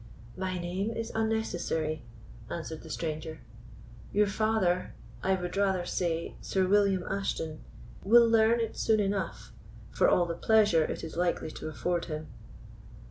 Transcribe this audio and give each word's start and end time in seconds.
"My 0.35 0.57
name 0.57 0.89
is 0.89 1.11
unnecessary," 1.13 2.01
answered 2.49 2.81
the 2.81 2.89
stranger; 2.89 3.41
"your 4.11 4.25
father—I 4.25 5.35
would 5.35 5.55
rather 5.55 5.85
say 5.85 6.37
Sir 6.41 6.67
William 6.67 7.03
Ashton—will 7.03 8.27
learn 8.27 8.59
it 8.59 8.75
soon 8.75 8.99
enough, 8.99 9.53
for 9.91 10.09
all 10.09 10.25
the 10.25 10.33
pleasure 10.33 10.83
it 10.83 11.03
is 11.03 11.17
likely 11.17 11.51
to 11.51 11.67
afford 11.69 12.05
him." 12.05 12.29